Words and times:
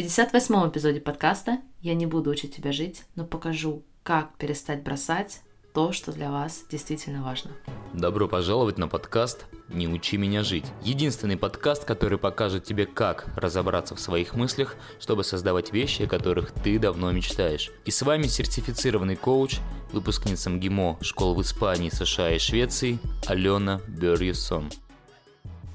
58-м 0.00 0.70
эпизоде 0.70 0.98
подкаста 0.98 1.58
я 1.82 1.92
не 1.92 2.06
буду 2.06 2.30
учить 2.30 2.56
тебя 2.56 2.72
жить, 2.72 3.02
но 3.16 3.26
покажу, 3.26 3.82
как 4.02 4.34
перестать 4.38 4.82
бросать 4.82 5.42
то, 5.74 5.92
что 5.92 6.10
для 6.10 6.30
вас 6.30 6.64
действительно 6.70 7.22
важно. 7.22 7.50
Добро 7.92 8.26
пожаловать 8.26 8.78
на 8.78 8.88
подкаст 8.88 9.44
«Не 9.68 9.88
учи 9.88 10.16
меня 10.16 10.42
жить». 10.42 10.64
Единственный 10.82 11.36
подкаст, 11.36 11.84
который 11.84 12.16
покажет 12.16 12.64
тебе, 12.64 12.86
как 12.86 13.26
разобраться 13.36 13.94
в 13.94 14.00
своих 14.00 14.34
мыслях, 14.34 14.76
чтобы 14.98 15.22
создавать 15.22 15.70
вещи, 15.70 16.04
о 16.04 16.08
которых 16.08 16.50
ты 16.50 16.78
давно 16.78 17.12
мечтаешь. 17.12 17.70
И 17.84 17.90
с 17.90 18.00
вами 18.00 18.22
сертифицированный 18.22 19.16
коуч, 19.16 19.58
выпускница 19.92 20.48
МГИМО 20.48 21.00
школ 21.02 21.34
в 21.34 21.42
Испании, 21.42 21.90
США 21.90 22.30
и 22.34 22.38
Швеции 22.38 22.98
Алена 23.26 23.82
Берьюсон. 23.86 24.70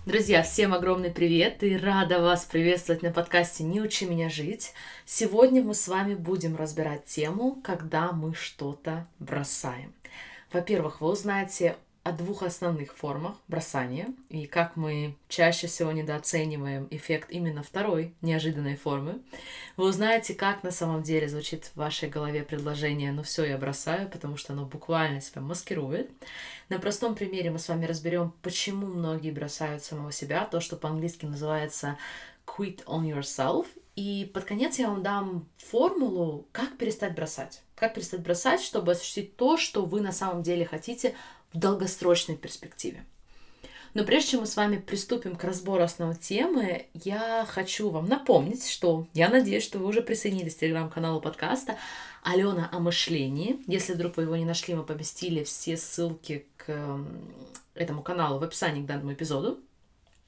Друзья, 0.05 0.43
всем 0.43 0.71
огромный 0.71 1.09
привет 1.09 1.63
и 1.63 1.75
рада 1.75 2.21
вас 2.21 2.45
приветствовать 2.45 3.01
на 3.01 3.11
подкасте 3.11 3.63
«Не 3.63 3.81
учи 3.81 4.05
меня 4.05 4.29
жить». 4.29 4.73
Сегодня 5.03 5.63
мы 5.63 5.73
с 5.73 5.87
вами 5.87 6.13
будем 6.13 6.55
разбирать 6.55 7.05
тему, 7.05 7.59
когда 7.63 8.11
мы 8.11 8.35
что-то 8.35 9.07
бросаем. 9.17 9.95
Во-первых, 10.53 11.01
вы 11.01 11.07
узнаете 11.09 11.75
о 12.05 12.11
двух 12.11 12.43
основных 12.43 12.95
формах 12.95 13.35
бросания 13.47 14.13
и 14.29 14.45
как 14.45 14.75
мы 14.75 15.15
чаще 15.27 15.65
всего 15.65 15.91
недооцениваем 15.91 16.87
эффект 16.91 17.31
именно 17.31 17.63
второй 17.63 18.13
неожиданной 18.21 18.75
формы. 18.75 19.23
Вы 19.75 19.87
узнаете, 19.87 20.35
как 20.35 20.61
на 20.61 20.69
самом 20.69 21.01
деле 21.01 21.27
звучит 21.27 21.65
в 21.65 21.77
вашей 21.77 22.07
голове 22.07 22.43
предложение 22.43 23.11
«ну 23.11 23.23
все, 23.23 23.45
я 23.45 23.57
бросаю», 23.57 24.07
потому 24.07 24.37
что 24.37 24.53
оно 24.53 24.65
буквально 24.65 25.19
себя 25.19 25.41
маскирует. 25.41 26.11
На 26.69 26.77
простом 26.77 27.15
примере 27.15 27.49
мы 27.49 27.57
с 27.57 27.67
вами 27.67 27.87
разберем, 27.87 28.35
почему 28.43 28.85
многие 28.85 29.31
бросают 29.31 29.83
самого 29.83 30.11
себя, 30.11 30.45
то, 30.45 30.59
что 30.59 30.75
по-английски 30.75 31.25
называется 31.25 31.97
quit 32.45 32.85
on 32.85 33.01
yourself. 33.01 33.65
И 33.95 34.29
под 34.31 34.43
конец 34.43 34.77
я 34.77 34.89
вам 34.89 35.01
дам 35.01 35.47
формулу, 35.57 36.45
как 36.51 36.77
перестать 36.77 37.15
бросать. 37.15 37.63
Как 37.75 37.95
перестать 37.95 38.21
бросать, 38.21 38.61
чтобы 38.61 38.91
осуществить 38.91 39.35
то, 39.37 39.57
что 39.57 39.85
вы 39.85 40.01
на 40.01 40.11
самом 40.11 40.43
деле 40.43 40.65
хотите 40.65 41.15
долгосрочной 41.55 42.37
перспективе. 42.37 43.05
Но 43.93 44.03
прежде 44.03 44.31
чем 44.31 44.41
мы 44.41 44.45
с 44.45 44.57
вами 44.57 44.77
приступим 44.77 45.37
к 45.37 45.43
разбору 45.45 45.81
основной 45.81 46.17
темы, 46.17 46.87
я 46.93 47.47
хочу 47.49 47.89
вам 47.89 48.07
напомнить, 48.07 48.67
что 48.67 49.07
я 49.13 49.29
надеюсь, 49.29 49.63
что 49.63 49.79
вы 49.79 49.85
уже 49.85 50.01
присоединились 50.01 50.55
к 50.55 50.59
телеграм-каналу 50.59 51.21
подкаста 51.21 51.77
Алена 52.21 52.69
о 52.73 52.79
мышлении. 52.79 53.61
Если 53.67 53.93
вдруг 53.93 54.17
вы 54.17 54.23
его 54.23 54.35
не 54.35 54.43
нашли, 54.43 54.75
мы 54.75 54.83
поместили 54.83 55.45
все 55.45 55.77
ссылки 55.77 56.45
к 56.57 56.99
этому 57.73 58.01
каналу 58.01 58.39
в 58.39 58.43
описании 58.43 58.83
к 58.83 58.85
данному 58.85 59.13
эпизоду. 59.13 59.59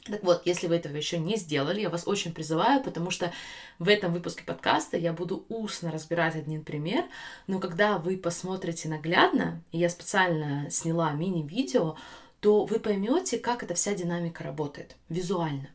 Так 0.09 0.23
вот, 0.23 0.41
если 0.45 0.67
вы 0.67 0.75
этого 0.75 0.95
еще 0.95 1.17
не 1.17 1.35
сделали, 1.35 1.81
я 1.81 1.89
вас 1.89 2.07
очень 2.07 2.33
призываю, 2.33 2.81
потому 2.81 3.11
что 3.11 3.31
в 3.79 3.89
этом 3.89 4.13
выпуске 4.13 4.43
подкаста 4.43 4.97
я 4.97 5.13
буду 5.13 5.45
устно 5.49 5.91
разбирать 5.91 6.35
один 6.35 6.63
пример, 6.63 7.05
но 7.47 7.59
когда 7.59 7.97
вы 7.97 8.17
посмотрите 8.17 8.89
наглядно, 8.89 9.61
и 9.71 9.79
я 9.79 9.89
специально 9.89 10.69
сняла 10.69 11.11
мини-видео, 11.11 11.95
то 12.39 12.65
вы 12.65 12.79
поймете, 12.79 13.37
как 13.37 13.63
эта 13.63 13.73
вся 13.73 13.93
динамика 13.93 14.43
работает 14.43 14.95
визуально. 15.09 15.69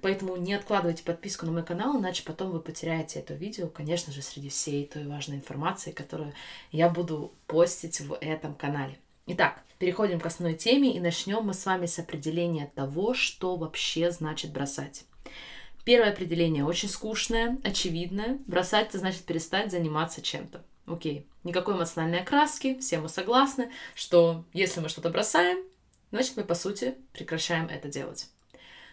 Поэтому 0.00 0.36
не 0.36 0.54
откладывайте 0.54 1.04
подписку 1.04 1.46
на 1.46 1.52
мой 1.52 1.62
канал, 1.62 1.98
иначе 1.98 2.24
потом 2.24 2.50
вы 2.50 2.60
потеряете 2.60 3.20
это 3.20 3.34
видео, 3.34 3.68
конечно 3.68 4.12
же, 4.12 4.22
среди 4.22 4.48
всей 4.48 4.86
той 4.86 5.06
важной 5.06 5.36
информации, 5.36 5.92
которую 5.92 6.32
я 6.72 6.88
буду 6.88 7.32
постить 7.46 8.00
в 8.00 8.16
этом 8.20 8.54
канале. 8.54 8.98
Итак, 9.26 9.62
переходим 9.84 10.18
к 10.18 10.24
основной 10.24 10.56
теме 10.56 10.96
и 10.96 10.98
начнем 10.98 11.44
мы 11.44 11.52
с 11.52 11.66
вами 11.66 11.84
с 11.84 11.98
определения 11.98 12.72
того, 12.74 13.12
что 13.12 13.54
вообще 13.56 14.10
значит 14.10 14.50
бросать. 14.50 15.04
Первое 15.84 16.08
определение 16.08 16.64
очень 16.64 16.88
скучное, 16.88 17.58
очевидное. 17.62 18.38
Бросать 18.46 18.88
это 18.88 18.98
значит 18.98 19.24
перестать 19.24 19.70
заниматься 19.70 20.22
чем-то. 20.22 20.64
Окей, 20.86 21.26
никакой 21.42 21.74
эмоциональной 21.74 22.20
окраски, 22.20 22.78
все 22.78 22.98
мы 22.98 23.10
согласны, 23.10 23.70
что 23.94 24.46
если 24.54 24.80
мы 24.80 24.88
что-то 24.88 25.10
бросаем, 25.10 25.58
значит 26.12 26.38
мы 26.38 26.44
по 26.44 26.54
сути 26.54 26.94
прекращаем 27.12 27.66
это 27.66 27.88
делать. 27.88 28.30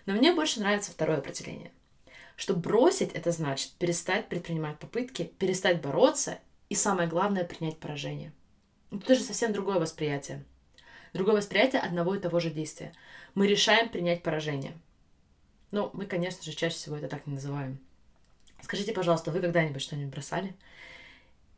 Но 0.05 0.11
мне 0.11 0.33
больше 0.33 0.59
нравится 0.59 0.91
второе 0.91 1.19
определение. 1.19 1.71
Что 2.35 2.53
бросить 2.53 3.13
это 3.13 3.31
значит 3.31 3.71
перестать 3.79 4.27
предпринимать 4.27 4.77
попытки, 4.77 5.31
перестать 5.39 5.81
бороться 5.81 6.39
и 6.67 6.75
самое 6.75 7.07
главное 7.07 7.45
принять 7.45 7.79
поражение– 7.79 8.33
это 8.91 9.16
же 9.16 9.21
совсем 9.21 9.53
другое 9.53 9.79
восприятие. 9.79 10.43
Другое 11.13 11.35
восприятие 11.35 11.81
одного 11.81 12.16
и 12.16 12.19
того 12.19 12.39
же 12.39 12.49
действия. 12.49 12.94
Мы 13.35 13.47
решаем 13.47 13.89
принять 13.89 14.23
поражение. 14.23 14.73
Но 15.72 15.89
мы, 15.94 16.05
конечно 16.05 16.44
же, 16.44 16.53
чаще 16.53 16.75
всего 16.75 16.95
это 16.95 17.07
так 17.07 17.27
не 17.27 17.33
называем. 17.33 17.79
Скажите, 18.61 18.94
пожалуйста, 18.94 19.31
вы 19.31 19.41
когда-нибудь 19.41 19.81
что-нибудь 19.81 20.13
бросали? 20.13 20.53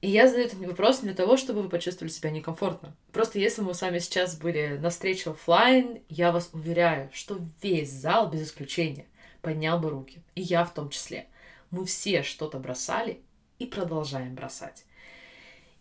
И 0.02 0.09
я 0.09 0.28
задаю 0.28 0.47
этот 0.47 0.59
вопрос 0.59 1.00
для 1.00 1.14
того, 1.14 1.38
чтобы 1.38 1.62
вы 1.62 1.69
почувствовали 1.69 2.12
себя 2.12 2.30
некомфортно. 2.30 2.96
Просто 3.12 3.40
если 3.40 3.62
мы 3.62 3.74
с 3.74 3.81
вами 3.81 4.00
сейчас 4.00 4.38
были 4.38 4.78
на 4.81 4.90
встрече 4.90 5.31
офлайн, 5.31 6.02
я 6.09 6.31
вас 6.31 6.50
уверяю, 6.52 7.09
что 7.14 7.40
весь 7.62 7.91
зал 7.91 8.30
без 8.30 8.47
исключения 8.47 9.06
поднял 9.41 9.80
бы 9.80 9.90
руки. 9.90 10.22
И 10.35 10.41
я 10.41 10.66
в 10.66 10.74
том 10.74 10.90
числе. 10.90 11.28
Мы 11.72 11.85
все 11.85 12.24
что-то 12.24 12.59
бросали 12.59 13.22
и 13.59 13.66
продолжаем 13.66 14.35
бросать. 14.35 14.84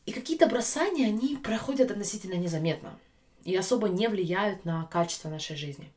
И 0.06 0.12
какие-то 0.12 0.46
бросания, 0.46 1.08
они 1.08 1.36
проходят 1.36 1.90
относительно 1.90 2.34
незаметно 2.34 2.98
и 3.44 3.54
особо 3.56 3.88
не 3.88 4.08
влияют 4.08 4.64
на 4.64 4.84
качество 4.84 5.28
нашей 5.28 5.56
жизни. 5.56 5.92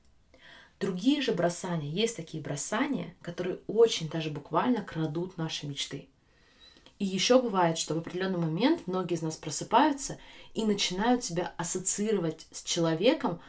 Другие 0.79 1.22
же 1.22 1.31
бросания, 1.31 1.89
есть 1.89 2.17
такие 2.17 2.44
бросания, 2.44 3.16
которые 3.22 3.59
очень 3.67 4.09
даже 4.09 4.29
буквально 4.29 4.81
крадут 4.83 5.38
наши 5.38 5.67
мечты. 5.67 6.07
И 7.00 7.06
еще 7.06 7.41
бывает, 7.41 7.78
что 7.78 7.94
в 7.94 7.97
определенный 7.97 8.39
момент 8.39 8.88
многие 8.88 9.16
из 9.16 9.22
нас 9.22 9.35
просыпаются 9.35 10.17
и 10.53 10.66
начинают 10.66 11.23
себя 11.23 11.53
ассоциировать 11.57 12.47
с 12.51 12.63
человеком, 12.63 13.39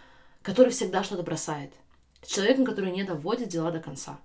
который 0.42 0.72
всегда 0.72 1.04
что-то 1.04 1.22
бросает. 1.22 1.72
С 2.22 2.28
человеком, 2.28 2.64
который 2.64 2.92
не 2.92 3.04
доводит 3.04 3.48
дела 3.48 3.70
до 3.70 3.80
конца. 3.80 4.18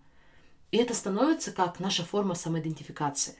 И 0.71 0.77
это 0.77 0.93
становится 0.93 1.51
как 1.51 1.79
наша 1.79 2.03
форма 2.03 2.33
самоидентификации. 2.33 3.35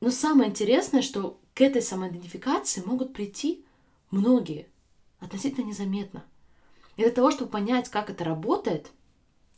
Но 0.00 0.10
самое 0.10 0.50
интересное, 0.50 1.02
что 1.02 1.38
к 1.54 1.60
этой 1.60 1.82
самоидентификации 1.82 2.82
могут 2.84 3.12
прийти 3.12 3.64
многие 4.10 4.66
относительно 5.20 5.66
незаметно. 5.66 6.24
И 6.96 7.02
для 7.02 7.10
того, 7.10 7.30
чтобы 7.30 7.50
понять, 7.50 7.88
как 7.88 8.10
это 8.10 8.24
работает, 8.24 8.90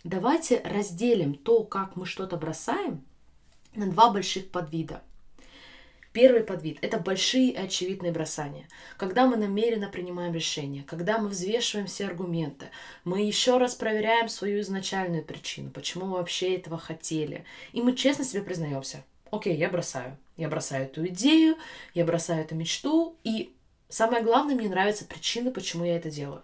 давайте 0.05 0.61
разделим 0.65 1.35
то, 1.35 1.65
как 1.65 1.97
мы 1.97 2.07
что-то 2.07 2.37
бросаем, 2.37 3.05
на 3.75 3.87
два 3.91 4.11
больших 4.11 4.51
подвида. 4.51 5.03
Первый 6.13 6.43
подвид– 6.43 6.77
это 6.83 6.99
большие 6.99 7.53
и 7.53 7.57
очевидные 7.57 8.13
бросания. 8.13 8.69
Когда 8.99 9.27
мы 9.27 9.37
намеренно 9.37 9.89
принимаем 9.89 10.35
решение, 10.35 10.83
когда 10.83 11.17
мы 11.17 11.29
взвешиваем 11.29 11.87
все 11.87 12.07
аргументы, 12.07 12.67
мы 13.05 13.23
еще 13.23 13.57
раз 13.57 13.75
проверяем 13.75 14.29
свою 14.29 14.61
изначальную 14.61 15.25
причину, 15.25 15.71
почему 15.71 16.05
мы 16.05 16.19
вообще 16.19 16.55
этого 16.57 16.77
хотели. 16.77 17.47
И 17.73 17.81
мы 17.81 17.97
честно 17.97 18.27
себе 18.27 18.43
признаемся, 18.43 19.05
окей, 19.31 19.57
я 19.57 19.71
бросаю. 19.71 20.19
Я 20.37 20.49
бросаю 20.49 20.85
эту 20.85 21.07
идею, 21.07 21.57
я 21.95 22.05
бросаю 22.05 22.43
эту 22.43 22.55
мечту, 22.55 23.17
и 23.25 23.55
самое 23.93 24.23
главное, 24.23 24.55
мне 24.55 24.69
нравятся 24.69 25.05
причины, 25.05 25.51
почему 25.51 25.85
я 25.85 25.97
это 25.97 26.11
делаю. 26.11 26.43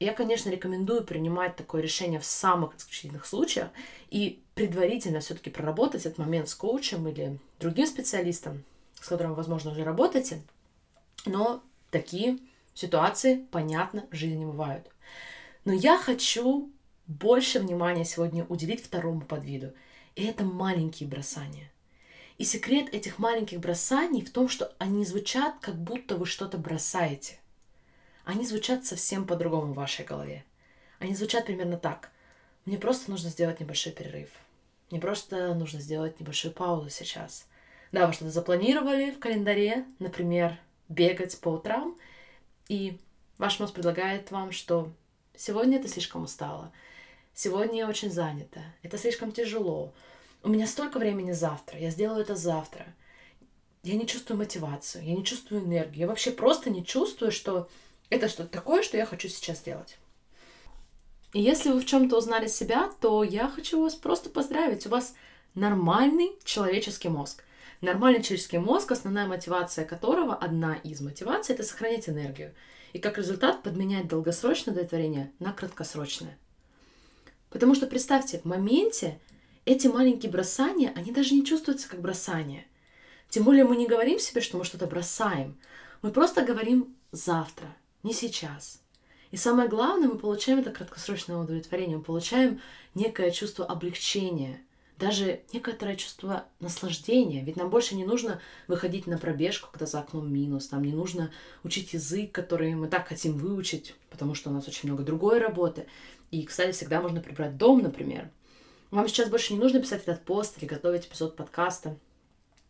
Я, 0.00 0.12
конечно, 0.12 0.50
рекомендую 0.50 1.04
принимать 1.04 1.56
такое 1.56 1.80
решение 1.80 2.18
в 2.18 2.24
самых 2.24 2.76
исключительных 2.76 3.26
случаях 3.26 3.68
и 4.10 4.42
предварительно 4.54 5.20
все-таки 5.20 5.50
проработать 5.50 6.04
этот 6.04 6.18
момент 6.18 6.48
с 6.48 6.54
коучем 6.54 7.06
или 7.08 7.38
другим 7.60 7.86
специалистом, 7.86 8.64
с 9.00 9.06
которым, 9.06 9.34
возможно, 9.34 9.70
уже 9.70 9.84
работаете. 9.84 10.42
Но 11.26 11.62
такие 11.90 12.38
ситуации, 12.74 13.46
понятно, 13.50 14.06
в 14.10 14.14
жизни 14.14 14.44
бывают. 14.44 14.90
Но 15.64 15.72
я 15.72 15.96
хочу 15.96 16.70
больше 17.06 17.60
внимания 17.60 18.04
сегодня 18.04 18.44
уделить 18.44 18.84
второму 18.84 19.20
подвиду. 19.20 19.72
И 20.16 20.24
это 20.24 20.44
маленькие 20.44 21.08
бросания. 21.08 21.70
И 22.38 22.44
секрет 22.44 22.92
этих 22.92 23.18
маленьких 23.18 23.60
бросаний 23.60 24.24
в 24.24 24.32
том, 24.32 24.48
что 24.48 24.74
они 24.78 25.04
звучат, 25.04 25.54
как 25.60 25.76
будто 25.76 26.16
вы 26.16 26.26
что-то 26.26 26.58
бросаете. 26.58 27.38
Они 28.24 28.44
звучат 28.44 28.84
совсем 28.84 29.26
по-другому 29.26 29.72
в 29.72 29.76
вашей 29.76 30.04
голове. 30.04 30.44
Они 30.98 31.14
звучат 31.14 31.46
примерно 31.46 31.76
так. 31.76 32.10
Мне 32.64 32.78
просто 32.78 33.10
нужно 33.10 33.30
сделать 33.30 33.60
небольшой 33.60 33.92
перерыв. 33.92 34.30
Мне 34.90 35.00
просто 35.00 35.54
нужно 35.54 35.80
сделать 35.80 36.18
небольшую 36.18 36.52
паузу 36.52 36.90
сейчас. 36.90 37.46
Да, 37.92 38.06
вы 38.06 38.12
что-то 38.12 38.30
запланировали 38.30 39.10
в 39.10 39.18
календаре, 39.18 39.84
например, 39.98 40.58
бегать 40.88 41.38
по 41.40 41.50
утрам, 41.50 41.96
и 42.68 42.98
ваш 43.38 43.60
мозг 43.60 43.74
предлагает 43.74 44.30
вам, 44.30 44.50
что 44.52 44.92
сегодня 45.36 45.78
это 45.78 45.88
слишком 45.88 46.24
устало, 46.24 46.72
сегодня 47.34 47.78
я 47.78 47.88
очень 47.88 48.10
занята, 48.10 48.62
это 48.82 48.98
слишком 48.98 49.32
тяжело, 49.32 49.92
у 50.44 50.50
меня 50.50 50.66
столько 50.66 50.98
времени 50.98 51.32
завтра, 51.32 51.78
я 51.78 51.90
сделаю 51.90 52.20
это 52.20 52.36
завтра. 52.36 52.86
Я 53.82 53.96
не 53.96 54.06
чувствую 54.06 54.38
мотивацию, 54.38 55.04
я 55.04 55.14
не 55.14 55.24
чувствую 55.24 55.62
энергию, 55.62 56.00
я 56.00 56.06
вообще 56.06 56.30
просто 56.30 56.70
не 56.70 56.84
чувствую, 56.84 57.32
что 57.32 57.68
это 58.10 58.28
что-то 58.28 58.50
такое, 58.50 58.82
что 58.82 58.96
я 58.96 59.06
хочу 59.06 59.28
сейчас 59.28 59.58
сделать. 59.58 59.98
И 61.32 61.40
если 61.40 61.70
вы 61.70 61.80
в 61.80 61.86
чем-то 61.86 62.16
узнали 62.16 62.46
себя, 62.46 62.90
то 63.00 63.24
я 63.24 63.48
хочу 63.48 63.82
вас 63.82 63.94
просто 63.94 64.30
поздравить. 64.30 64.86
У 64.86 64.90
вас 64.90 65.14
нормальный 65.54 66.30
человеческий 66.44 67.08
мозг. 67.08 67.42
Нормальный 67.80 68.22
человеческий 68.22 68.58
мозг, 68.58 68.92
основная 68.92 69.26
мотивация 69.26 69.84
которого, 69.84 70.34
одна 70.34 70.76
из 70.76 71.00
мотиваций, 71.00 71.54
это 71.54 71.64
сохранить 71.64 72.08
энергию. 72.08 72.54
И 72.92 73.00
как 73.00 73.18
результат 73.18 73.62
подменять 73.62 74.06
долгосрочное 74.06 74.72
удовлетворение 74.72 75.32
на 75.40 75.52
краткосрочное. 75.52 76.38
Потому 77.50 77.74
что 77.74 77.86
представьте, 77.86 78.38
в 78.38 78.44
моменте 78.44 79.18
эти 79.64 79.86
маленькие 79.86 80.30
бросания, 80.30 80.92
они 80.94 81.12
даже 81.12 81.34
не 81.34 81.44
чувствуются 81.44 81.88
как 81.88 82.00
бросание. 82.00 82.66
Тем 83.28 83.44
более 83.44 83.64
мы 83.64 83.76
не 83.76 83.86
говорим 83.86 84.18
себе, 84.18 84.40
что 84.40 84.58
мы 84.58 84.64
что-то 84.64 84.86
бросаем. 84.86 85.56
Мы 86.02 86.10
просто 86.12 86.42
говорим 86.42 86.94
завтра, 87.12 87.66
не 88.02 88.12
сейчас. 88.12 88.80
И 89.30 89.36
самое 89.36 89.68
главное, 89.68 90.08
мы 90.08 90.18
получаем 90.18 90.60
это 90.60 90.70
краткосрочное 90.70 91.36
удовлетворение, 91.36 91.96
мы 91.96 92.04
получаем 92.04 92.60
некое 92.94 93.32
чувство 93.32 93.64
облегчения, 93.64 94.60
даже 94.98 95.40
некоторое 95.52 95.96
чувство 95.96 96.44
наслаждения. 96.60 97.42
Ведь 97.42 97.56
нам 97.56 97.68
больше 97.68 97.96
не 97.96 98.04
нужно 98.04 98.40
выходить 98.68 99.08
на 99.08 99.18
пробежку, 99.18 99.70
когда 99.72 99.86
за 99.86 100.00
окном 100.00 100.32
минус. 100.32 100.70
Нам 100.70 100.84
не 100.84 100.92
нужно 100.92 101.32
учить 101.64 101.94
язык, 101.94 102.30
который 102.30 102.74
мы 102.74 102.86
так 102.86 103.08
хотим 103.08 103.36
выучить, 103.36 103.96
потому 104.10 104.34
что 104.34 104.50
у 104.50 104.52
нас 104.52 104.68
очень 104.68 104.88
много 104.88 105.02
другой 105.02 105.40
работы. 105.40 105.86
И, 106.30 106.44
кстати, 106.44 106.70
всегда 106.70 107.00
можно 107.00 107.20
прибрать 107.20 107.56
дом, 107.56 107.82
например. 107.82 108.30
Вам 108.94 109.08
сейчас 109.08 109.28
больше 109.28 109.54
не 109.54 109.58
нужно 109.58 109.80
писать 109.80 110.02
этот 110.02 110.24
пост 110.24 110.56
или 110.56 110.66
готовить 110.66 111.06
эпизод 111.06 111.34
подкаста. 111.34 111.98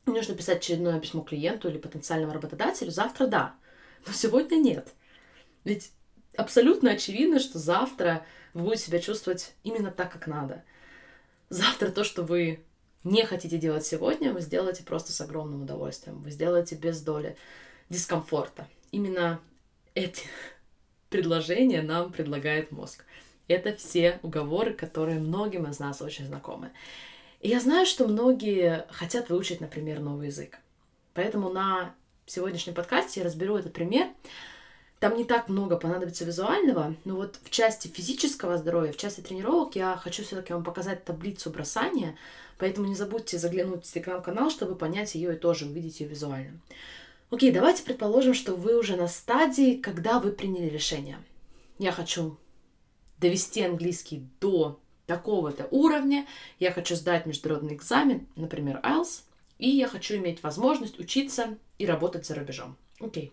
Не 0.07 0.15
нужно 0.15 0.35
писать 0.35 0.57
очередное 0.57 0.99
письмо 0.99 1.21
клиенту 1.21 1.69
или 1.69 1.77
потенциальному 1.77 2.33
работодателю. 2.33 2.91
Завтра 2.91 3.27
да, 3.27 3.55
но 4.07 4.13
сегодня 4.15 4.57
нет. 4.57 4.95
Ведь 5.65 5.93
абсолютно 6.35 6.93
очевидно, 6.93 7.41
что 7.41 7.59
завтра 7.59 8.25
вы 8.55 8.63
будете 8.63 8.87
себя 8.87 9.01
чувствовать 9.01 9.53
именно 9.65 9.91
так, 9.91 10.11
как 10.11 10.27
надо. 10.27 10.65
Завтра 11.51 11.91
то, 11.91 12.05
что 12.05 12.23
вы 12.23 12.65
не 13.03 13.27
хотите 13.27 13.59
делать 13.59 13.85
сегодня, 13.85 14.33
вы 14.33 14.41
сделаете 14.41 14.83
просто 14.83 15.13
с 15.13 15.21
огромным 15.21 15.65
удовольствием. 15.65 16.23
Вы 16.23 16.31
сделаете 16.31 16.75
без 16.75 17.03
доли 17.03 17.37
дискомфорта. 17.91 18.67
Именно 18.93 19.43
эти 19.93 20.23
предложения 21.11 21.83
нам 21.83 22.11
предлагает 22.11 22.73
мозг. 22.73 23.05
Это 23.49 23.77
все 23.77 24.19
уговоры, 24.23 24.73
которые 24.73 25.19
многим 25.19 25.67
из 25.67 25.79
нас 25.79 26.01
очень 26.01 26.27
знакомы. 26.27 26.71
И 27.41 27.49
я 27.49 27.61
знаю, 27.61 27.85
что 27.85 28.09
многие 28.09 28.87
хотят 28.91 29.29
выучить, 29.29 29.61
например, 29.61 30.01
новый 30.01 30.29
язык. 30.29 30.59
Поэтому 31.13 31.51
на 31.51 31.95
сегодняшнем 32.27 32.75
подкасте 32.75 33.21
я 33.21 33.27
разберу 33.27 33.57
этот 33.57 33.73
пример, 33.73 34.09
там 34.99 35.19
не 35.19 35.25
так 35.25 35.51
много 35.51 35.77
понадобится 35.77 36.25
визуального, 36.25 36.95
но 37.05 37.17
вот 37.17 37.39
в 37.43 37.51
части 37.51 37.89
физического 37.89 38.57
здоровья, 38.57 38.93
в 38.93 38.97
части 38.97 39.21
тренировок 39.21 39.77
я 39.77 39.97
хочу 39.97 40.23
все-таки 40.23 40.55
вам 40.55 40.65
показать 40.65 41.05
таблицу 41.05 41.51
бросания, 41.51 42.17
поэтому 42.59 42.87
не 42.87 42.95
забудьте 42.95 43.37
заглянуть 43.37 43.85
в 43.85 43.93
телеграм-канал, 43.93 44.49
чтобы 44.49 44.75
понять 44.77 45.15
ее 45.15 45.35
и 45.35 45.39
тоже 45.39 45.67
увидеть 45.67 46.01
ее 46.01 46.09
визуально. 46.09 46.59
Окей, 47.31 47.53
давайте 47.53 47.83
предположим, 47.83 48.33
что 48.33 48.55
вы 48.55 48.79
уже 48.79 48.97
на 48.97 49.09
стадии, 49.09 49.77
когда 49.77 50.21
вы 50.21 50.33
приняли 50.33 50.71
решение. 50.71 51.19
Я 51.79 51.93
хочу 51.93 52.39
довести 53.19 53.63
английский 53.63 54.27
до 54.41 54.81
такого-то 55.07 55.69
уровня, 55.71 56.27
я 56.59 56.73
хочу 56.73 56.95
сдать 56.97 57.27
международный 57.27 57.75
экзамен, 57.75 58.27
например, 58.37 58.81
IELTS, 58.83 59.23
и 59.59 59.69
я 59.69 59.89
хочу 59.89 60.17
иметь 60.17 60.43
возможность 60.43 60.99
учиться 60.99 61.59
и 61.79 61.87
работать 61.87 62.27
за 62.27 62.35
рубежом. 62.35 62.77
Окей. 63.01 63.33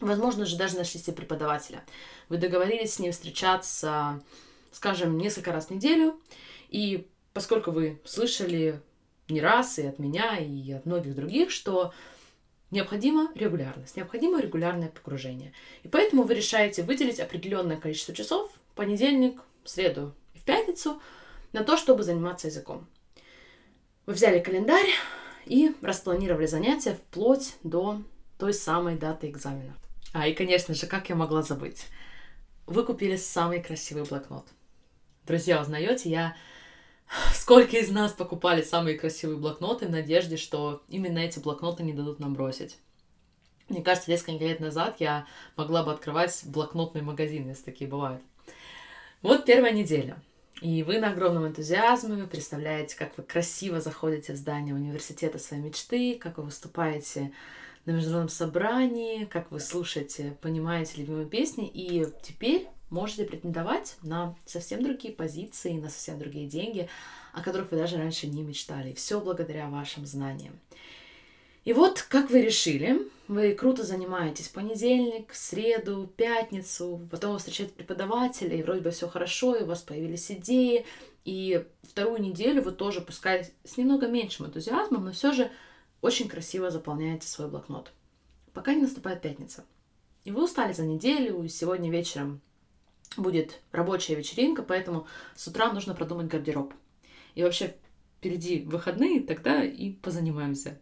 Возможно 0.00 0.46
же, 0.46 0.56
даже 0.56 0.76
нашли 0.76 1.00
себе 1.00 1.16
преподавателя. 1.16 1.84
Вы 2.28 2.36
договорились 2.36 2.94
с 2.94 2.98
ним 2.98 3.12
встречаться, 3.12 4.22
скажем, 4.70 5.18
несколько 5.18 5.52
раз 5.52 5.66
в 5.66 5.70
неделю, 5.70 6.20
и 6.68 7.08
поскольку 7.32 7.70
вы 7.70 8.00
слышали 8.04 8.80
не 9.28 9.40
раз 9.40 9.78
и 9.78 9.86
от 9.86 9.98
меня, 9.98 10.38
и 10.38 10.72
от 10.72 10.86
многих 10.86 11.14
других, 11.14 11.50
что 11.50 11.92
необходима 12.70 13.32
регулярность, 13.34 13.96
необходимо 13.96 14.40
регулярное 14.40 14.88
погружение. 14.88 15.52
И 15.82 15.88
поэтому 15.88 16.22
вы 16.22 16.34
решаете 16.34 16.82
выделить 16.82 17.20
определенное 17.20 17.76
количество 17.76 18.14
часов, 18.14 18.50
понедельник, 18.78 19.42
среду 19.64 20.14
и 20.34 20.38
в 20.38 20.42
пятницу, 20.44 21.02
на 21.52 21.64
то, 21.64 21.76
чтобы 21.76 22.04
заниматься 22.04 22.46
языком. 22.46 22.86
Вы 24.06 24.12
взяли 24.12 24.38
календарь 24.38 24.88
и 25.46 25.74
распланировали 25.82 26.46
занятия 26.46 26.94
вплоть 26.94 27.56
до 27.64 28.00
той 28.38 28.54
самой 28.54 28.96
даты 28.96 29.30
экзамена. 29.30 29.74
А, 30.12 30.28
и, 30.28 30.32
конечно 30.32 30.74
же, 30.74 30.86
как 30.86 31.08
я 31.08 31.16
могла 31.16 31.42
забыть? 31.42 31.86
Вы 32.66 32.84
купили 32.84 33.16
самый 33.16 33.60
красивый 33.60 34.04
блокнот. 34.04 34.46
Друзья, 35.26 35.60
узнаете, 35.60 36.08
я... 36.08 36.36
Сколько 37.34 37.78
из 37.78 37.90
нас 37.90 38.12
покупали 38.12 38.62
самые 38.62 38.96
красивые 38.96 39.38
блокноты 39.38 39.86
в 39.86 39.90
надежде, 39.90 40.36
что 40.36 40.82
именно 40.88 41.18
эти 41.18 41.40
блокноты 41.40 41.82
не 41.82 41.94
дадут 41.94 42.20
нам 42.20 42.34
бросить? 42.34 42.78
Мне 43.68 43.82
кажется, 43.82 44.10
несколько 44.10 44.44
лет 44.44 44.60
назад 44.60 44.96
я 45.00 45.26
могла 45.56 45.82
бы 45.82 45.90
открывать 45.90 46.42
блокнотный 46.44 47.02
магазин, 47.02 47.48
если 47.48 47.64
такие 47.64 47.90
бывают. 47.90 48.22
Вот 49.20 49.44
первая 49.44 49.72
неделя. 49.72 50.16
И 50.60 50.84
вы 50.84 51.00
на 51.00 51.10
огромном 51.10 51.48
энтузиазме, 51.48 52.14
вы 52.14 52.28
представляете, 52.28 52.96
как 52.96 53.18
вы 53.18 53.24
красиво 53.24 53.80
заходите 53.80 54.32
в 54.32 54.36
здание 54.36 54.74
университета 54.74 55.38
своей 55.40 55.62
мечты, 55.62 56.16
как 56.16 56.38
вы 56.38 56.44
выступаете 56.44 57.32
на 57.84 57.92
международном 57.92 58.28
собрании, 58.28 59.24
как 59.24 59.50
вы 59.50 59.58
слушаете, 59.58 60.36
понимаете 60.40 61.00
любимые 61.00 61.26
песни, 61.26 61.68
и 61.68 62.06
теперь 62.22 62.68
можете 62.90 63.24
претендовать 63.24 63.96
на 64.02 64.36
совсем 64.46 64.84
другие 64.84 65.12
позиции, 65.12 65.72
на 65.72 65.88
совсем 65.88 66.20
другие 66.20 66.48
деньги, 66.48 66.88
о 67.32 67.42
которых 67.42 67.72
вы 67.72 67.76
даже 67.76 67.96
раньше 67.96 68.28
не 68.28 68.42
мечтали. 68.42 68.92
все 68.92 69.20
благодаря 69.20 69.68
вашим 69.68 70.06
знаниям. 70.06 70.60
И 71.68 71.74
вот, 71.74 72.00
как 72.00 72.30
вы 72.30 72.40
решили, 72.40 72.98
вы 73.26 73.52
круто 73.52 73.84
занимаетесь 73.84 74.48
понедельник, 74.48 75.34
среду, 75.34 76.10
пятницу, 76.16 77.06
потом 77.10 77.32
вы 77.32 77.38
встречаете 77.38 77.74
преподавателя, 77.74 78.56
и 78.56 78.62
вроде 78.62 78.80
бы 78.80 78.90
все 78.90 79.06
хорошо, 79.06 79.54
и 79.54 79.64
у 79.64 79.66
вас 79.66 79.82
появились 79.82 80.30
идеи, 80.30 80.86
и 81.26 81.66
вторую 81.82 82.22
неделю 82.22 82.62
вы 82.62 82.72
тоже, 82.72 83.02
пускай 83.02 83.52
с 83.64 83.76
немного 83.76 84.06
меньшим 84.06 84.46
энтузиазмом, 84.46 85.04
но 85.04 85.12
все 85.12 85.32
же 85.32 85.50
очень 86.00 86.26
красиво 86.26 86.70
заполняете 86.70 87.28
свой 87.28 87.48
блокнот. 87.48 87.92
Пока 88.54 88.72
не 88.72 88.80
наступает 88.80 89.20
пятница. 89.20 89.66
И 90.24 90.30
вы 90.30 90.44
устали 90.44 90.72
за 90.72 90.86
неделю, 90.86 91.42
и 91.42 91.48
сегодня 91.48 91.90
вечером 91.90 92.40
будет 93.18 93.60
рабочая 93.72 94.14
вечеринка, 94.14 94.62
поэтому 94.62 95.06
с 95.36 95.46
утра 95.46 95.70
нужно 95.70 95.94
продумать 95.94 96.28
гардероб. 96.28 96.72
И 97.34 97.42
вообще 97.42 97.76
впереди 98.16 98.62
выходные, 98.62 99.20
тогда 99.20 99.62
и 99.62 99.90
позанимаемся 99.90 100.78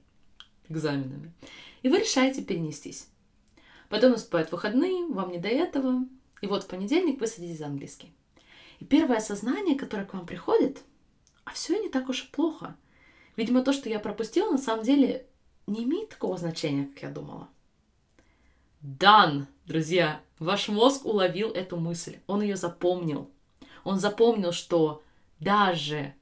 экзаменами. 0.68 1.32
И 1.82 1.88
вы 1.88 1.98
решаете 1.98 2.42
перенестись. 2.42 3.08
Потом 3.88 4.12
наступают 4.12 4.50
выходные, 4.50 5.06
вам 5.06 5.30
не 5.30 5.38
до 5.38 5.48
этого. 5.48 6.04
И 6.40 6.46
вот 6.46 6.64
в 6.64 6.66
понедельник 6.66 7.20
вы 7.20 7.26
садитесь 7.26 7.58
за 7.58 7.66
английский. 7.66 8.12
И 8.80 8.84
первое 8.84 9.18
осознание, 9.18 9.76
которое 9.76 10.04
к 10.04 10.14
вам 10.14 10.26
приходит, 10.26 10.82
а 11.44 11.52
все 11.52 11.78
не 11.80 11.88
так 11.88 12.08
уж 12.08 12.24
и 12.24 12.28
плохо– 12.28 12.76
Видимо, 13.36 13.62
то, 13.62 13.72
что 13.72 13.88
я 13.88 14.00
пропустила, 14.00 14.50
на 14.50 14.58
самом 14.58 14.82
деле 14.82 15.26
не 15.66 15.84
имеет 15.84 16.08
такого 16.08 16.38
значения, 16.38 16.86
как 16.86 17.02
я 17.02 17.10
думала. 17.10 17.48
Дан, 18.80 19.46
друзья, 19.66 20.20
ваш 20.38 20.68
мозг 20.68 21.04
уловил 21.04 21.50
эту 21.50 21.76
мысль, 21.76 22.18
он 22.26 22.40
ее 22.42 22.56
запомнил. 22.56 23.30
Он 23.84 23.98
запомнил, 23.98 24.52
что 24.52 25.02
даже 25.38 26.14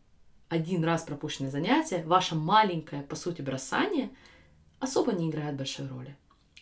один 0.49 0.85
раз 0.85 1.03
пропущенное 1.03 1.51
занятие, 1.51 2.03
ваше 2.05 2.35
маленькое, 2.35 3.03
по 3.03 3.17
сути, 3.17 3.43
бросание, 3.43 4.11
особо 4.85 5.13
не 5.13 5.31
играет 5.31 5.57
большой 5.57 5.87
роли. 5.89 6.17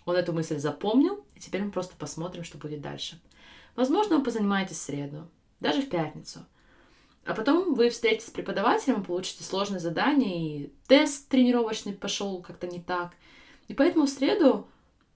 Он 0.05 0.17
эту 0.17 0.33
мысль 0.33 0.59
запомнил, 0.59 1.25
и 1.35 1.41
теперь 1.41 1.63
мы 1.63 1.71
просто 1.71 1.95
посмотрим, 1.97 2.45
что 2.45 2.59
будет 2.59 2.81
дальше. 2.81 3.21
Возможно, 3.77 4.19
вы 4.19 4.25
позанимаетесь 4.25 4.79
в 4.79 4.83
среду, 4.83 5.29
даже 5.61 5.83
в 5.83 5.89
пятницу– 5.89 6.47
а 7.25 7.35
потом 7.35 7.75
вы 7.75 7.89
встретитесь 7.91 8.29
с 8.29 8.31
преподавателем, 8.31 9.05
получите 9.05 9.45
сложное 9.45 9.79
задание, 9.79 10.65
и 10.65 10.73
тест 10.89 11.29
тренировочный 11.29 11.93
пошел 11.93 12.43
как-то 12.43 12.67
не 12.67 12.81
так. 12.81 13.13
И 13.69 13.75
поэтому 13.75 14.07
в 14.07 14.11
среду 14.11 14.67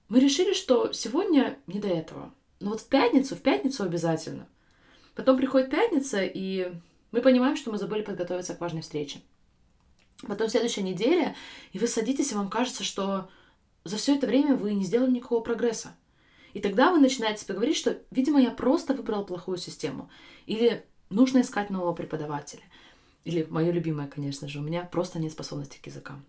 мы 0.07 0.19
решили, 0.21 0.53
что 0.53 0.93
сегодня 0.93 1.59
не 1.67 1.79
до 1.79 1.89
этого. 1.89 2.33
Но 2.61 2.71
вот 2.71 2.81
в 2.81 2.87
пятницу, 2.87 3.35
в 3.35 3.41
пятницу 3.41 3.83
обязательно. 3.83 4.47
Потом 5.15 5.37
приходит 5.37 5.69
пятница, 5.69 6.23
и 6.23 6.71
мы 7.11 7.21
понимаем, 7.21 7.57
что 7.57 7.71
мы 7.71 7.77
забыли 7.77 8.03
подготовиться 8.03 8.55
к 8.55 8.61
важной 8.61 8.81
встрече. 8.81 9.19
Потом 10.25 10.49
следующая 10.49 10.81
неделя, 10.81 11.35
и 11.73 11.79
вы 11.79 11.87
садитесь, 11.87 12.31
и 12.31 12.35
вам 12.35 12.49
кажется, 12.49 12.83
что 12.83 13.29
за 13.83 13.97
все 13.97 14.15
это 14.15 14.25
время 14.25 14.55
вы 14.55 14.73
не 14.73 14.83
сделали 14.83 15.11
никакого 15.11 15.41
прогресса. 15.41 15.95
И 16.53 16.59
тогда 16.59 16.91
вы 16.91 16.99
начинаете 16.99 17.43
себе 17.43 17.53
говорить, 17.53 17.77
что, 17.77 17.99
видимо, 18.09 18.41
я 18.41 18.49
просто 18.49 18.93
выбрал 18.93 19.25
плохую 19.25 19.57
систему. 19.57 20.09
Или 20.47 20.85
Нужно 21.09 21.41
искать 21.41 21.69
нового 21.69 21.93
преподавателя. 21.93 22.63
Или 23.23 23.47
мое 23.49 23.71
любимое, 23.71 24.07
конечно 24.07 24.47
же, 24.47 24.59
у 24.59 24.61
меня 24.61 24.83
просто 24.83 25.19
нет 25.19 25.31
способности 25.31 25.79
к 25.81 25.85
языкам. 25.85 26.25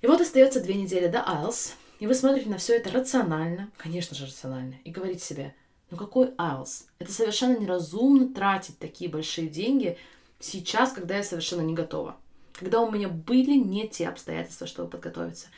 И 0.00 0.06
вот 0.06 0.20
остается 0.20 0.60
две 0.60 0.74
недели 0.74 1.08
до 1.08 1.18
IELTS, 1.18 1.74
и 2.00 2.06
вы 2.06 2.14
смотрите 2.14 2.48
на 2.48 2.58
все 2.58 2.76
это 2.76 2.90
рационально, 2.90 3.70
конечно 3.76 4.16
же 4.16 4.26
рационально, 4.26 4.76
и 4.84 4.90
говорите 4.90 5.24
себе, 5.24 5.54
ну 5.90 5.96
какой 5.96 6.28
IELTS? 6.30 6.86
Это 6.98 7.12
совершенно 7.12 7.56
неразумно 7.58 8.32
тратить 8.32 8.78
такие 8.78 9.10
большие 9.10 9.48
деньги 9.48 9.98
сейчас, 10.40 10.92
когда 10.92 11.18
я 11.18 11.22
совершенно 11.22 11.60
не 11.60 11.74
готова. 11.74 12.16
Когда 12.62 12.80
у 12.80 12.90
меня 12.90 13.08
были 13.08 13.56
не 13.56 13.88
те 13.88 14.08
обстоятельства, 14.08 14.68
чтобы 14.68 14.88
подготовиться. 14.88 15.48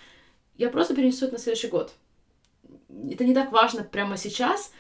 Я 0.57 0.71
просто 0.71 0.95
перенесу 0.95 1.27
это 1.27 1.35
на 1.35 1.39
следующий 1.39 1.69
год. 1.69 1.93
Это 3.11 3.25
не 3.25 3.35
так 3.35 3.53
важно 3.53 3.85
прямо 3.85 4.17
сейчас, 4.17 4.73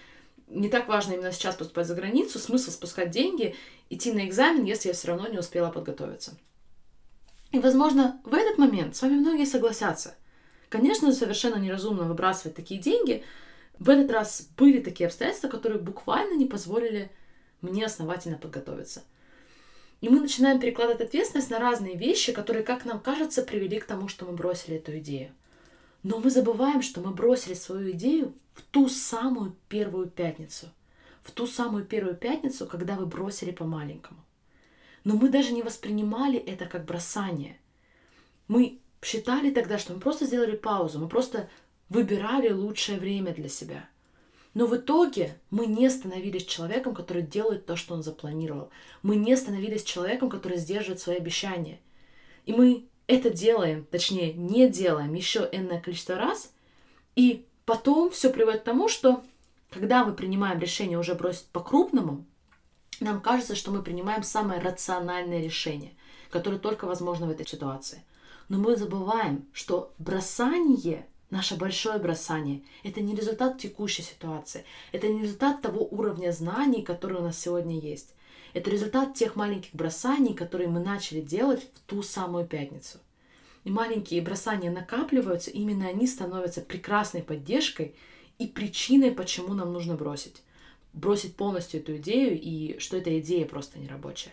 не 0.49 0.71
так 0.71 0.89
важно 0.89 1.13
именно 1.13 1.33
сейчас 1.33 1.55
поступать 1.55 1.87
за 1.87 1.95
границу, 1.95 2.39
смысл 2.39 2.71
спускать 2.71 3.11
деньги, 3.11 3.55
идти 3.91 4.11
на 4.11 4.27
экзамен, 4.27 4.65
если 4.65 4.89
я 4.89 4.95
все 4.95 5.09
равно 5.09 5.29
не 5.29 5.39
успела 5.39 5.71
подготовиться. 5.71 6.39
И, 7.51 7.59
возможно, 7.59 8.19
в 8.25 8.33
этот 8.33 8.57
момент 8.57 8.97
с 8.97 9.03
вами 9.03 9.17
многие 9.17 9.45
согласятся. 9.45 10.15
Конечно, 10.71 11.13
совершенно 11.13 11.57
неразумно 11.57 12.05
выбрасывать 12.05 12.57
такие 12.57 12.81
деньги. 12.81 13.23
В 13.79 13.91
этот 13.91 14.11
раз 14.11 14.49
были 14.57 14.81
такие 14.81 15.09
обстоятельства, 15.09 15.49
которые 15.49 15.81
буквально 15.81 16.37
не 16.37 16.47
позволили 16.47 17.11
мне 17.61 17.85
основательно 17.85 18.39
подготовиться. 18.39 19.03
И 20.05 20.09
мы 20.11 20.21
начинаем 20.21 20.61
перекладывать 20.61 21.01
ответственность 21.01 21.49
на 21.49 21.59
разные 21.59 21.97
вещи, 21.97 22.35
которые, 22.35 22.63
как 22.63 22.85
нам 22.85 23.01
кажется, 23.01 23.41
привели 23.41 23.81
к 23.81 23.87
тому, 23.87 24.07
что 24.07 24.27
мы 24.27 24.33
бросили 24.33 24.77
эту 24.77 24.99
идею. 24.99 25.33
Но 26.03 26.19
мы 26.19 26.29
забываем, 26.29 26.83
что 26.83 27.01
мы 27.01 27.13
бросили 27.13 27.55
свою 27.55 27.93
идею 27.93 28.35
в 28.53 28.61
ту 28.61 28.91
самую 28.91 29.57
первую 29.71 30.09
пятницу. 30.09 30.67
В 31.23 31.31
ту 31.31 31.47
самую 31.47 31.87
первую 31.87 32.17
пятницу, 32.17 32.67
когда 32.67 32.97
вы 32.97 33.07
бросили 33.07 33.51
по-маленькому. 33.51 34.21
Но 35.05 35.15
мы 35.17 35.31
даже 35.31 35.55
не 35.55 35.63
воспринимали 35.63 36.39
это 36.39 36.67
как 36.67 36.85
бросание. 36.85 37.57
Мы 38.47 38.81
считали 39.01 39.51
тогда, 39.53 39.79
что 39.79 39.95
мы 39.95 40.01
просто 40.01 40.27
сделали 40.27 40.55
паузу, 40.55 40.99
мы 40.99 41.09
просто 41.09 41.49
выбирали 41.89 42.51
лучшее 42.51 42.99
время 42.99 43.33
для 43.33 43.49
себя– 43.49 43.89
но 44.55 44.67
в 44.67 44.77
итоге 44.77 45.37
мы 45.51 45.67
не 45.67 45.91
становились 45.91 46.47
человеком, 46.47 46.95
который 46.95 47.23
делает 47.23 47.67
то, 47.67 47.75
что 47.77 47.95
он 47.95 48.03
запланировал. 48.03 48.71
Мы 49.03 49.17
не 49.17 49.37
становились 49.37 49.83
человеком, 49.83 50.31
который 50.31 50.59
сдерживает 50.59 51.01
свои 51.01 51.17
обещания. 51.17 51.81
И 52.47 52.53
мы 52.53 52.87
это 53.09 53.31
делаем, 53.31 53.85
точнее, 53.91 54.33
не 54.33 54.69
делаем 54.69 55.13
еще 55.13 55.49
энное 55.51 55.81
количество 55.81 56.15
раз, 56.15 56.53
и 57.17 57.47
потом 57.67 58.11
все 58.11 58.31
приводит 58.31 58.63
к 58.63 58.65
тому, 58.65 58.89
что 58.89 59.25
когда 59.71 60.05
мы 60.05 60.15
принимаем 60.15 60.61
решение 60.61 60.99
уже 60.99 61.15
бросить 61.15 61.47
по-крупному, 61.47 62.25
нам 63.01 63.21
кажется, 63.21 63.57
что 63.57 63.73
мы 63.73 63.83
принимаем 63.83 64.23
самое 64.23 64.61
рациональное 64.61 65.43
решение, 65.43 65.93
которое 66.31 66.59
только 66.59 66.85
возможно 66.87 67.27
в 67.27 67.31
этой 67.31 67.47
ситуации. 67.47 68.05
Но 68.49 68.59
мы 68.59 68.77
забываем, 68.77 69.47
что 69.53 69.93
бросание 69.99 71.07
Наше 71.35 71.57
большое 71.57 71.99
бросание– 71.99 72.63
это 72.85 73.01
не 73.01 73.17
результат 73.17 73.59
текущей 73.59 74.03
ситуации, 74.03 74.65
это 74.93 75.09
не 75.09 75.23
результат 75.23 75.63
того 75.63 75.85
уровня 75.85 76.31
знаний, 76.31 76.83
который 76.83 77.19
у 77.19 77.23
нас 77.23 77.41
сегодня 77.41 77.77
есть. 77.77 78.15
Это 78.53 78.71
результат 78.71 79.15
тех 79.15 79.35
маленьких 79.35 79.75
бросаний, 79.75 80.33
которые 80.35 80.69
мы 80.69 80.79
начали 80.79 81.21
делать 81.21 81.61
в 81.75 81.81
ту 81.91 82.05
самую 82.05 82.47
пятницу. 82.47 82.99
И 83.65 83.71
маленькие 83.71 84.23
бросания 84.23 84.71
накапливаются, 84.71 85.51
именно 85.51 85.89
они 85.89 86.07
становятся 86.07 86.61
прекрасной 86.61 87.25
поддержкой 87.25 87.97
и 88.39 88.47
причиной, 88.47 89.11
почему 89.11 89.55
нам 89.55 89.73
нужно 89.73 89.97
бросить. 89.97 90.41
Бросить 90.93 91.35
полностью 91.35 91.81
эту 91.81 91.97
идею 91.97 92.41
и 92.41 92.79
что 92.79 92.97
эта 92.97 93.19
идея 93.19 93.45
просто 93.45 93.81
не 93.81 93.89
рабочая. 93.89 94.31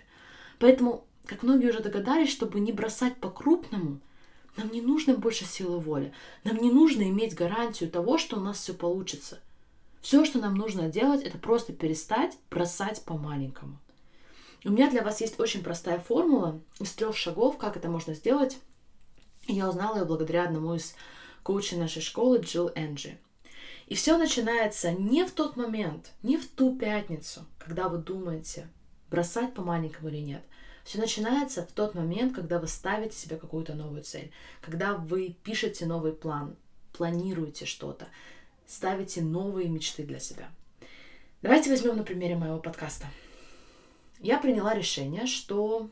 Поэтому, 0.59 1.03
как 1.25 1.41
многие 1.41 1.71
уже 1.71 1.79
догадались, 1.79 2.31
чтобы 2.31 2.59
не 2.59 2.71
бросать 2.71 3.17
по-крупному– 3.17 4.01
нам 4.57 4.71
не 4.71 4.81
нужно 4.81 5.15
больше 5.15 5.45
силы 5.45 5.79
воли. 5.79 6.13
Нам 6.43 6.57
не 6.57 6.71
нужно 6.71 7.03
иметь 7.03 7.35
гарантию 7.35 7.89
того, 7.89 8.17
что 8.17 8.37
у 8.37 8.39
нас 8.41 8.57
все 8.57 8.73
получится. 8.73 9.39
Все, 10.01 10.25
что 10.25 10.39
нам 10.39 10.55
нужно 10.55 10.89
делать, 10.89 11.23
это 11.23 11.37
просто 11.37 11.73
перестать 11.73 12.37
бросать 12.49 13.03
по-маленькому. 13.03 13.77
У 14.65 14.69
меня 14.69 14.89
для 14.89 15.03
вас 15.03 15.21
есть 15.21 15.39
очень 15.39 15.63
простая 15.63 15.99
формула 15.99 16.59
из 16.79 16.91
трех 16.91 17.15
шагов, 17.15 17.57
как 17.57 17.77
это 17.77 17.89
можно 17.89 18.13
сделать. 18.13 18.57
Я 19.47 19.69
узнала 19.69 19.99
ее 19.99 20.05
благодаря 20.05 20.43
одному 20.43 20.75
из 20.75 20.95
коучей 21.43 21.77
нашей 21.77 22.01
школы, 22.01 22.39
Джилл 22.39 22.71
Энджи. 22.75 23.17
И 23.87 23.95
все 23.95 24.17
начинается 24.17 24.91
не 24.91 25.25
в 25.25 25.31
тот 25.31 25.55
момент, 25.57 26.11
не 26.23 26.37
в 26.37 26.47
ту 26.47 26.77
пятницу, 26.77 27.45
когда 27.57 27.89
вы 27.89 27.97
думаете, 27.97 28.69
бросать 29.09 29.53
по-маленькому 29.53 30.09
или 30.09 30.17
нет– 30.17 30.43
все 30.83 30.99
начинается 30.99 31.65
в 31.65 31.71
тот 31.71 31.95
момент, 31.95 32.35
когда 32.35 32.59
вы 32.59 32.67
ставите 32.67 33.15
себе 33.15 33.37
какую-то 33.37 33.73
новую 33.73 34.03
цель, 34.03 34.31
когда 34.61 34.95
вы 34.95 35.35
пишете 35.43 35.85
новый 35.85 36.13
план, 36.13 36.55
планируете 36.93 37.65
что-то, 37.65 38.07
ставите 38.67 39.21
новые 39.21 39.69
мечты 39.69 40.03
для 40.03 40.19
себя. 40.19 40.49
Давайте 41.41 41.69
возьмем 41.69 41.97
на 41.97 42.03
примере 42.03 42.35
моего 42.35 42.59
подкаста. 42.59 43.07
Я 44.19 44.37
приняла 44.37 44.75
решение, 44.75 45.25
что 45.25 45.89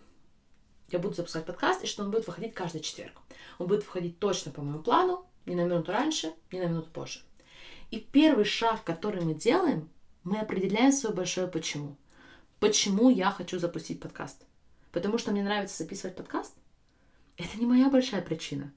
я 0.91 0.99
буду 0.99 1.15
запускать 1.15 1.45
подкаст 1.45 1.83
и 1.83 1.87
что 1.87 2.03
он 2.03 2.11
будет 2.11 2.27
выходить 2.27 2.53
каждый 2.53 2.81
четверг. 2.81 3.13
Он 3.57 3.67
будет 3.67 3.85
выходить 3.85 4.19
точно 4.19 4.51
по 4.51 4.61
моему 4.61 4.83
плану, 4.83 5.25
не 5.45 5.55
на 5.55 5.65
минуту 5.65 5.91
раньше, 5.91 6.33
не 6.51 6.59
на 6.59 6.65
минуту 6.65 6.89
позже. 6.91 7.21
И 7.91 7.99
первый 7.99 8.45
шаг, 8.45 8.83
который 8.83 9.21
мы 9.21 9.33
делаем, 9.33 9.89
мы 10.23 10.39
определяем 10.39 10.91
свое 10.91 11.15
большое 11.15 11.47
почему. 11.47 11.95
Почему 12.59 13.09
я 13.09 13.31
хочу 13.31 13.57
запустить 13.57 13.99
подкаст? 13.99 14.45
Потому 14.91 15.17
что 15.17 15.31
мне 15.31 15.43
нравится 15.43 15.81
записывать 15.81 16.15
подкаст, 16.15 16.53
это 17.37 17.57
не 17.57 17.65
моя 17.65 17.89
большая 17.89 18.21
причина. 18.21 18.73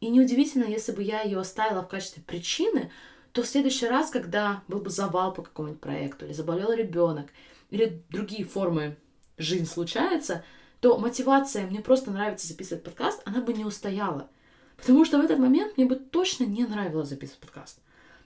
И 0.00 0.08
неудивительно, 0.08 0.64
если 0.64 0.92
бы 0.92 1.02
я 1.02 1.22
ее 1.22 1.38
оставила 1.38 1.82
в 1.82 1.88
качестве 1.88 2.22
причины, 2.22 2.90
то 3.32 3.42
в 3.42 3.46
следующий 3.46 3.86
раз, 3.86 4.10
когда 4.10 4.62
был 4.66 4.80
бы 4.80 4.90
завал 4.90 5.32
по 5.32 5.42
какому-нибудь 5.42 5.80
проекту, 5.80 6.24
или 6.24 6.32
заболел 6.32 6.72
ребенок, 6.72 7.28
или 7.68 8.02
другие 8.08 8.44
формы 8.44 8.96
жизни 9.36 9.66
случаются, 9.66 10.44
то 10.80 10.98
мотивация 10.98 11.66
«мне 11.66 11.80
просто 11.80 12.10
нравится 12.10 12.48
записывать 12.48 12.82
подкаст», 12.82 13.22
она 13.26 13.42
бы 13.42 13.52
не 13.52 13.64
устояла. 13.64 14.30
Потому 14.76 15.04
что 15.04 15.18
в 15.18 15.24
этот 15.24 15.38
момент 15.38 15.76
мне 15.76 15.86
бы 15.86 15.96
точно 15.96 16.44
не 16.44 16.64
нравилось 16.64 17.10
записывать 17.10 17.40
подкаст. 17.40 17.80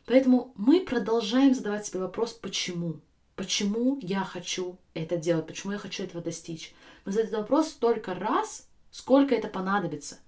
Поэтому 0.06 0.52
мы 0.56 0.80
продолжаем 0.80 1.54
задавать 1.54 1.86
себе 1.86 2.00
вопрос 2.00 2.32
«почему?». 2.32 3.00
Почему 3.36 3.98
я 4.00 4.24
хочу 4.24 4.78
это 4.94 5.16
делать? 5.16 5.46
Почему 5.46 5.72
я 5.72 5.78
хочу 5.78 6.04
этого 6.04 6.22
достичь? 6.22 6.72
Мы 7.04 7.12
задаем 7.12 7.28
этот 7.28 7.40
вопрос 7.40 7.70
столько 7.70 8.14
раз, 8.14 8.68
сколько 8.90 9.34
это 9.34 9.48
понадобится. 9.48 10.18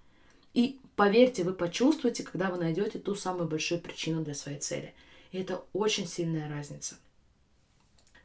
И 0.55 0.81
поверьте, 0.97 1.45
вы 1.45 1.53
почувствуете, 1.53 2.25
когда 2.25 2.51
вы 2.51 2.59
найдете 2.59 2.99
ту 2.99 3.15
самую 3.15 3.49
большую 3.49 3.81
причину 3.81 4.25
для 4.25 4.35
своей 4.35 4.59
цели. 4.59 4.95
И 5.31 5.39
это 5.39 5.65
очень 5.73 6.09
сильная 6.09 6.49
разница. 6.49 6.97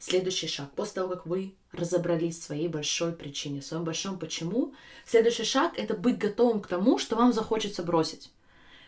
Следующий 0.00 0.48
шаг. 0.48 0.72
После 0.74 0.94
того, 0.94 1.10
как 1.10 1.26
вы 1.26 1.54
разобрались 1.70 2.38
в 2.38 2.42
своей 2.42 2.66
большой 2.66 3.12
причине, 3.12 3.60
в 3.60 3.66
своем 3.66 3.84
большом 3.84 4.18
почему, 4.18 4.74
следующий 5.06 5.44
шаг– 5.44 5.74
это 5.76 5.94
быть 5.94 6.18
готовым 6.18 6.60
к 6.60 6.66
тому, 6.66 6.98
что 6.98 7.14
вам 7.14 7.32
захочется 7.32 7.84
бросить. 7.84 8.32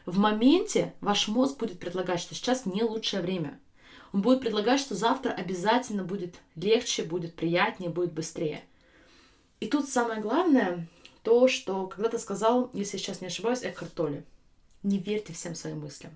В 0.07 0.19
моменте 0.19 0.93
ваш 1.01 1.29
мозг 1.29 1.59
будет 1.59 1.79
предлагать, 1.79 2.21
что 2.21 2.35
сейчас 2.35 2.67
не 2.67 2.83
лучшее 2.83 3.23
время. 3.23 3.61
Он 4.15 4.23
будет 4.23 4.41
предлагать, 4.41 4.81
что 4.81 4.95
завтра 4.95 5.33
обязательно 5.33 6.05
будет 6.05 6.37
легче, 6.57 7.03
будет 7.03 7.35
приятнее, 7.35 7.91
будет 7.91 8.15
быстрее– 8.15 8.63
и 9.65 9.67
тут 9.67 9.89
самое 9.89 10.21
главное 10.21 10.87
то, 11.23 11.49
что 11.49 11.87
когда-то 11.87 12.19
сказал, 12.19 12.69
если 12.75 12.99
я 12.99 13.03
сейчас 13.03 13.23
не 13.23 13.29
ошибаюсь, 13.29 13.63
Экхарт 13.63 13.95
Толли. 13.95 14.23
Не 14.83 14.99
верьте 14.99 15.33
всем 15.33 15.55
своим 15.55 15.81
мыслям. 15.81 16.13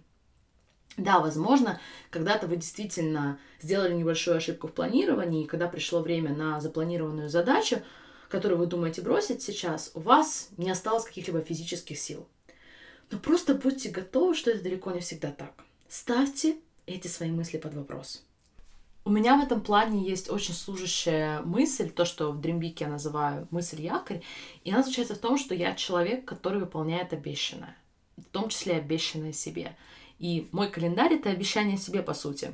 Да, 0.98 1.18
возможно, 1.20 1.80
когда-то 2.10 2.46
вы 2.46 2.56
действительно 2.56 3.38
сделали 3.62 3.94
небольшую 3.94 4.36
ошибку 4.36 4.68
в 4.68 4.72
планировании, 4.72 5.44
и 5.44 5.46
когда 5.46 5.66
пришло 5.66 6.00
время 6.00 6.36
на 6.36 6.60
запланированную 6.60 7.30
задачу, 7.30 7.80
которую 8.28 8.58
вы 8.58 8.66
думаете 8.66 9.00
бросить 9.00 9.40
сейчас, 9.40 9.92
у 9.94 10.00
вас 10.00 10.50
не 10.58 10.70
осталось 10.70 11.04
каких-либо 11.04 11.40
физических 11.40 11.98
сил. 11.98 12.26
Но 13.10 13.18
просто 13.18 13.54
будьте 13.54 13.88
готовы, 13.88 14.34
что 14.34 14.50
это 14.50 14.62
далеко 14.62 14.90
не 14.90 15.00
всегда 15.00 15.30
так. 15.30 15.54
Ставьте 15.88 16.58
эти 16.88 17.09
свои 17.09 17.30
мысли 17.30 17.59
под 17.59 17.75
вопрос. 17.75 18.25
У 19.04 19.11
меня 19.11 19.38
в 19.38 19.42
этом 19.42 19.62
плане 19.62 20.07
есть 20.07 20.28
очень 20.28 20.52
служащая 20.52 21.40
мысль, 21.40 21.88
то, 21.90 22.04
что 22.04 22.30
в 22.30 22.40
Дримбике 22.40 22.85
я 22.85 22.90
называю 22.90 23.49
мысль 23.50 23.80
якорь, 23.80 24.23
и 24.64 24.71
она 24.71 24.83
заключается 24.83 25.14
в 25.14 25.18
том, 25.18 25.38
что 25.38 25.54
я 25.54 25.75
человек, 25.75 26.26
который 26.26 26.61
выполняет 26.61 27.12
обещанное, 27.14 27.75
в 28.18 28.25
том 28.25 28.50
числе 28.50 28.76
обещанное 28.76 29.33
себе. 29.33 29.76
И 30.18 30.49
мой 30.52 30.71
календарь— 30.71 31.12
это 31.14 31.30
обещание 31.30 31.78
себе, 31.78 32.02
по 32.02 32.12
сути. 32.12 32.52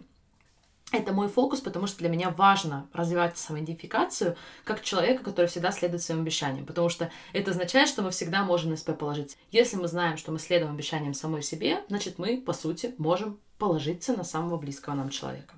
Это 0.94 1.12
мой 1.12 1.28
фокус, 1.28 1.60
потому 1.60 1.88
что 1.88 1.98
для 1.98 2.08
меня 2.08 2.30
важно 2.30 2.88
развивать 2.92 3.36
самоидентификацию 3.36 4.36
как 4.62 4.80
человека, 4.80 5.24
который 5.24 5.46
всегда 5.46 5.72
следует 5.72 6.02
своим 6.02 6.20
обещаниям, 6.20 6.66
потому 6.66 6.88
что 6.88 7.10
это 7.32 7.50
означает, 7.50 7.88
что 7.88 8.02
мы 8.02 8.12
всегда 8.12 8.44
можем 8.44 8.70
на 8.70 8.76
себя 8.76 8.94
положиться. 8.94 9.36
Если 9.50 9.76
мы 9.76 9.88
знаем, 9.88 10.16
что 10.16 10.30
мы 10.30 10.38
следуем 10.38 10.72
обещаниям 10.72 11.12
самой 11.12 11.42
себе, 11.42 11.82
значит, 11.88 12.18
мы, 12.18 12.40
по 12.40 12.52
сути, 12.52 12.94
можем 12.96 13.40
положиться 13.58 14.16
на 14.16 14.22
самого 14.22 14.56
близкого 14.56 14.94
нам 14.94 15.10
человека. 15.10 15.54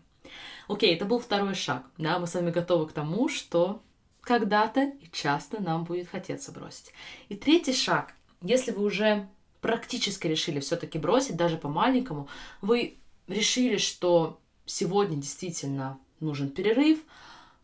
Окей, 0.68 0.96
это 0.96 1.04
был 1.04 1.18
второй 1.18 1.54
шаг. 1.54 1.84
Да, 1.98 2.18
мы 2.18 2.26
с 2.26 2.32
вами 2.32 2.50
готовы 2.50 2.86
к 2.86 2.92
тому, 2.92 3.28
что 3.28 3.82
когда-то 4.22 4.84
и 4.84 5.10
часто 5.12 5.62
нам 5.62 5.84
будет 5.84 6.08
хотеться 6.08 6.50
бросить. 6.50 6.92
И 7.28 7.36
третий 7.36 7.74
шаг. 7.74 8.14
Если 8.40 8.72
вы 8.72 8.84
уже 8.84 9.28
практически 9.60 10.26
решили 10.28 10.60
все-таки 10.60 10.98
бросить, 10.98 11.36
даже 11.36 11.58
по-маленькому, 11.58 12.26
вы 12.62 12.96
решили, 13.28 13.76
что 13.76 14.40
сегодня 14.66 15.16
действительно 15.16 15.98
нужен 16.20 16.50
перерыв, 16.50 16.98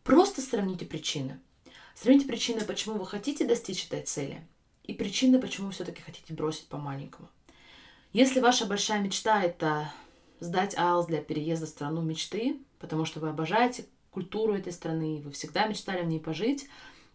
просто 0.04 0.40
сравните 0.40 0.86
причины. 0.86 1.38
Сравните 1.94 2.26
причины, 2.26 2.62
почему 2.62 2.96
вы 2.98 3.06
хотите 3.06 3.46
достичь 3.46 3.86
этой 3.86 4.02
цели, 4.02 4.42
и 4.84 4.94
причины, 4.94 5.38
почему 5.38 5.66
вы 5.66 5.72
все-таки 5.72 6.00
хотите 6.00 6.32
бросить 6.32 6.66
по-маленькому. 6.68 7.28
Если 8.12 8.40
ваша 8.40 8.66
большая 8.66 9.00
мечта— 9.00 9.42
это 9.44 9.92
сдать 10.40 10.76
АЛС 10.76 11.06
для 11.06 11.22
переезда 11.22 11.66
в 11.66 11.70
страну 11.70 12.02
мечты, 12.02 12.58
потому 12.78 13.04
что 13.04 13.20
вы 13.20 13.28
обожаете 13.28 13.86
культуру 14.10 14.54
этой 14.54 14.72
страны, 14.72 15.22
вы 15.24 15.30
всегда 15.30 15.66
мечтали 15.66 16.02
в 16.02 16.06
ней 16.06 16.20
пожить, 16.20 16.68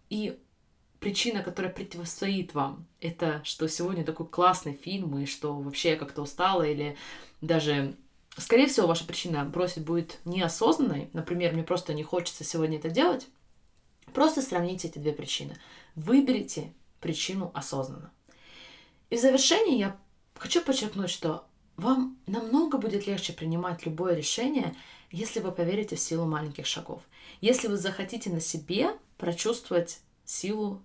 и 0.10 0.40
причина, 1.00 1.44
которая 1.44 1.72
противостоит 1.72 2.54
вам, 2.54 2.86
это 3.00 3.42
что 3.44 3.68
сегодня 3.68 4.04
такой 4.04 4.28
классный 4.28 4.74
фильм, 4.74 5.18
и 5.20 5.26
что 5.26 5.54
вообще 5.54 5.92
я 5.92 5.96
как-то 5.98 6.22
устала, 6.22 6.64
или 6.64 6.98
даже, 7.42 7.96
скорее 8.42 8.68
всего, 8.68 8.88
ваша 8.88 9.06
причина 9.06 9.44
бросить 9.46 9.84
будет 9.84 10.20
неосознанной, 10.26 11.10
например, 11.14 11.54
мне 11.54 11.64
просто 11.64 11.94
не 11.94 12.04
хочется 12.04 12.44
сегодня 12.44 12.78
это 12.78 12.90
делать, 12.90 13.28
просто 14.14 14.42
сравните 14.42 14.88
эти 14.88 15.00
две 15.00 15.14
причины. 15.14 15.58
Выберите 15.96 16.74
причину 17.00 17.52
осознанно. 17.54 18.12
И 19.10 19.16
в 19.16 19.22
завершение 19.22 19.80
я 19.80 19.98
хочу 20.36 20.62
подчеркнуть, 20.62 21.10
что 21.10 21.46
вам 21.78 22.18
намного 22.26 22.78
будет 22.78 23.08
легче 23.08 23.34
принимать 23.34 23.86
любое 23.86 24.16
решение, 24.16 24.76
если 25.12 25.40
вы 25.40 25.52
поверите 25.52 25.96
в 25.96 26.00
силу 26.00 26.26
маленьких 26.26 26.66
шагов. 26.66 27.02
Если 27.40 27.68
вы 27.68 27.78
захотите 27.78 28.30
на 28.30 28.42
себе 28.42 28.90
прочувствовать 29.18 30.00
силу 30.26 30.82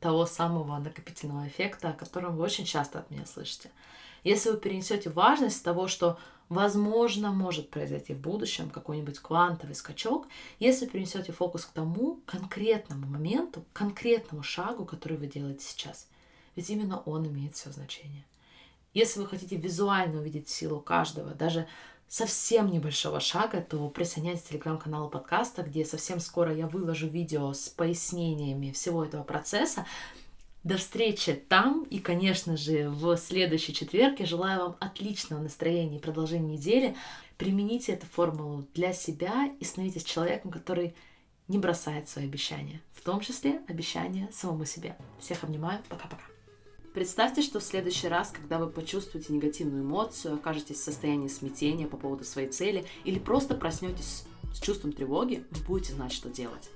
того 0.00 0.26
самого 0.26 0.78
накопительного 0.78 1.46
эффекта, 1.46 1.90
о 1.90 1.94
котором 1.94 2.36
вы 2.36 2.42
очень 2.42 2.64
часто 2.64 2.98
от 2.98 3.10
меня 3.10 3.24
слышите. 3.24 3.70
Если 4.24 4.50
вы 4.50 4.56
перенесете 4.58 5.10
важность 5.10 5.64
того, 5.64 5.88
что 5.88 6.18
возможно 6.52 7.32
может 7.32 7.70
произойти 7.70 8.14
в 8.14 8.20
будущем 8.20 8.70
какой-нибудь 8.70 9.18
квантовый 9.18 9.74
скачок, 9.74 10.26
если 10.58 10.86
перенесете 10.86 11.32
фокус 11.32 11.64
к 11.64 11.72
тому 11.72 12.20
конкретному 12.26 13.06
моменту, 13.06 13.64
конкретному 13.72 14.42
шагу, 14.42 14.84
который 14.84 15.16
вы 15.16 15.26
делаете 15.26 15.64
сейчас. 15.64 16.08
Ведь 16.54 16.68
именно 16.70 17.00
он 17.00 17.26
имеет 17.26 17.54
все 17.54 17.70
значение. 17.70 18.24
Если 18.94 19.20
вы 19.20 19.26
хотите 19.26 19.56
визуально 19.56 20.20
увидеть 20.20 20.48
силу 20.48 20.80
каждого, 20.80 21.34
даже 21.34 21.66
совсем 22.08 22.70
небольшого 22.70 23.20
шага, 23.20 23.62
то 23.62 23.88
присоединяйтесь 23.88 24.42
к 24.42 24.48
телеграм-каналу 24.48 25.08
подкаста, 25.08 25.62
где 25.62 25.82
совсем 25.86 26.20
скоро 26.20 26.54
я 26.54 26.66
выложу 26.66 27.08
видео 27.08 27.54
с 27.54 27.70
пояснениями 27.70 28.70
всего 28.72 29.02
этого 29.02 29.22
процесса. 29.22 29.86
До 30.64 30.76
встречи 30.76 31.34
там 31.34 31.82
и, 31.90 31.98
конечно 31.98 32.56
же, 32.56 32.88
в 32.88 33.16
следующий 33.16 33.74
четверг. 33.74 34.20
Я 34.20 34.26
желаю 34.26 34.60
вам 34.60 34.76
отличного 34.78 35.40
настроения 35.40 35.96
и 35.96 36.00
продолжения 36.00 36.56
недели. 36.56 36.96
Примените 37.36 37.92
эту 37.92 38.06
формулу 38.06 38.64
для 38.72 38.92
себя 38.92 39.52
и 39.58 39.64
становитесь 39.64 40.04
человеком, 40.04 40.52
который 40.52 40.94
не 41.48 41.58
бросает 41.58 42.08
свои 42.08 42.26
обещания, 42.26 42.80
в 42.92 43.02
том 43.02 43.18
числе 43.18 43.60
обещания 43.66 44.28
самому 44.32 44.64
себе. 44.64 44.96
Всех 45.18 45.42
обнимаю, 45.42 45.80
пока-пока. 45.88 46.22
Представьте, 46.94 47.42
что 47.42 47.58
в 47.58 47.64
следующий 47.64 48.06
раз, 48.06 48.30
когда 48.30 48.58
вы 48.58 48.68
почувствуете 48.68 49.32
негативную 49.32 49.82
эмоцию, 49.82 50.34
окажетесь 50.34 50.76
в 50.76 50.84
состоянии 50.84 51.26
смятения 51.26 51.88
по 51.88 51.96
поводу 51.96 52.22
своей 52.22 52.48
цели 52.48 52.84
или 53.04 53.18
просто 53.18 53.56
проснетесь 53.56 54.24
с 54.54 54.60
чувством 54.60 54.92
тревоги, 54.92 55.44
вы 55.50 55.64
будете 55.64 55.94
знать, 55.94 56.12
что 56.12 56.28
делать. 56.28 56.70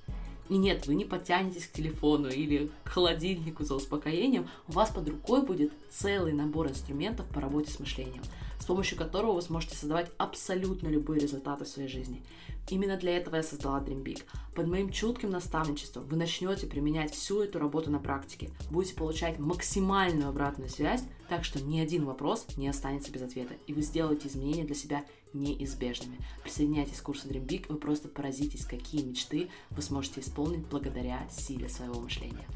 И 0.49 0.57
нет, 0.57 0.87
вы 0.87 0.95
не 0.95 1.05
подтянетесь 1.05 1.67
к 1.67 1.73
телефону 1.73 2.29
или 2.29 2.71
к 2.85 2.89
холодильнику 2.89 3.65
за 3.65 3.75
успокоением, 3.75 4.49
у 4.69 4.73
вас 4.73 4.91
под 4.91 5.09
рукой 5.09 5.43
будет 5.43 5.73
целый 5.91 6.33
набор 6.33 6.69
инструментов 6.69 7.27
по 7.27 7.41
работе 7.41 7.71
с 7.71 7.81
мышлением, 7.81 8.23
с 8.61 8.65
помощью 8.65 8.97
которого 8.97 9.33
вы 9.33 9.43
сможете 9.43 9.77
создавать 9.77 10.11
абсолютно 10.19 10.89
любые 10.89 11.21
результаты 11.21 11.65
в 11.65 11.69
своей 11.69 11.89
жизни. 11.89 12.23
Именно 12.69 12.97
для 12.97 13.17
этого 13.17 13.37
я 13.37 13.43
создала 13.45 13.81
Dream 13.81 14.03
Big. 14.03 14.23
Под 14.55 14.67
моим 14.67 14.91
чутким 14.91 15.31
наставничеством 15.31 16.05
вы 16.05 16.17
начнете 16.17 16.67
применять 16.67 17.15
всю 17.15 17.43
эту 17.43 17.59
работу 17.59 17.91
на 17.91 18.01
практике, 18.01 18.51
будете 18.71 18.95
получать 18.97 19.39
максимальную 19.39 20.29
обратную 20.29 20.69
связь, 20.69 21.05
так 21.29 21.45
что 21.45 21.63
ни 21.63 21.79
один 21.79 22.05
вопрос 22.05 22.47
не 22.57 22.69
останется 22.69 23.13
без 23.13 23.23
ответа, 23.23 23.55
и 23.67 23.73
вы 23.73 23.83
сделаете 23.83 24.29
изменения 24.29 24.65
для 24.65 24.75
себя 24.75 25.05
неизбежными. 25.41 26.19
Присоединяйтесь 26.43 27.01
к 27.01 27.05
курсу 27.05 27.29
Dream 27.29 27.47
Big, 27.47 27.67
вы 27.69 27.77
просто 27.77 28.09
поразитесь, 28.09 28.65
какие 28.65 29.03
мечты 29.03 29.49
вы 29.71 29.83
сможете 29.83 30.21
исполнить 30.21 30.67
благодаря 30.67 31.27
силе 31.31 31.69
своего 31.69 32.01
мышления. 32.01 32.47